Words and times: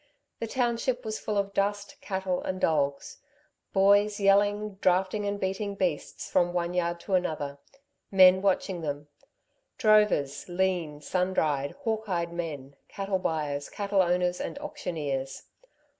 The 0.39 0.47
township 0.47 1.05
was 1.05 1.19
full 1.19 1.37
of 1.37 1.53
dust, 1.53 2.01
cattle, 2.01 2.41
and 2.41 2.59
dogs; 2.59 3.19
boys, 3.71 4.19
yelling, 4.19 4.77
drafting 4.81 5.27
and 5.27 5.39
beating 5.39 5.75
beasts 5.75 6.27
from 6.27 6.53
one 6.53 6.73
yard 6.73 6.99
to 7.01 7.13
another, 7.13 7.59
men 8.09 8.41
watching 8.41 8.81
them, 8.81 9.09
drovers, 9.77 10.49
lean, 10.49 11.01
sun 11.01 11.35
dried, 11.35 11.73
hawk 11.83 12.09
eyed 12.09 12.33
men, 12.33 12.75
cattle 12.87 13.19
buyers, 13.19 13.69
cattle 13.69 14.01
owners 14.01 14.41
and 14.41 14.57
auctioneers. 14.57 15.43